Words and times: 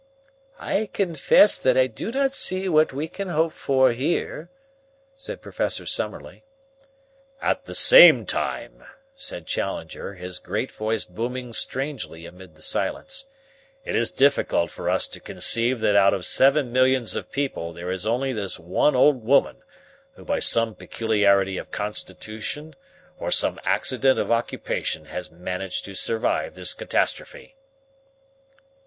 "I 0.57 0.89
confess 0.91 1.59
that 1.59 1.77
I 1.77 1.85
do 1.85 2.09
not 2.11 2.33
see 2.33 2.67
what 2.67 2.91
we 2.91 3.07
can 3.07 3.29
hope 3.29 3.51
for 3.51 3.91
here," 3.91 4.49
said 5.15 5.43
Professor 5.43 5.85
Summerlee. 5.85 6.43
"At 7.39 7.65
the 7.65 7.75
same 7.75 8.25
time," 8.25 8.83
said 9.15 9.45
Challenger, 9.45 10.15
his 10.15 10.39
great 10.39 10.71
voice 10.71 11.05
booming 11.05 11.53
strangely 11.53 12.25
amid 12.25 12.55
the 12.55 12.63
silence, 12.63 13.27
"it 13.85 13.95
is 13.95 14.09
difficult 14.09 14.71
for 14.71 14.89
us 14.89 15.07
to 15.07 15.19
conceive 15.19 15.81
that 15.81 15.95
out 15.95 16.15
of 16.15 16.25
seven 16.25 16.71
millions 16.71 17.15
of 17.15 17.31
people 17.31 17.71
there 17.71 17.91
is 17.91 18.03
only 18.03 18.33
this 18.33 18.57
one 18.57 18.95
old 18.95 19.23
woman 19.23 19.57
who 20.13 20.25
by 20.25 20.39
some 20.39 20.73
peculiarity 20.73 21.59
of 21.59 21.69
constitution 21.69 22.73
or 23.19 23.29
some 23.29 23.59
accident 23.63 24.17
of 24.17 24.31
occupation 24.31 25.05
has 25.05 25.29
managed 25.29 25.85
to 25.85 25.93
survive 25.93 26.55
this 26.55 26.73
catastrophe." 26.73 27.55